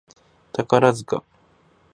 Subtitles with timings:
[0.51, 1.23] 宝塚